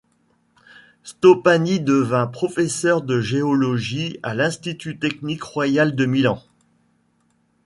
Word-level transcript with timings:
Stoppani 1.03 1.79
devint 1.79 2.25
professeur 2.25 3.03
de 3.03 3.19
géologie 3.21 4.17
à 4.23 4.33
l'Institut 4.33 4.97
Technique 4.97 5.43
Royal 5.43 5.95
de 5.95 6.07
Milan. 6.07 6.41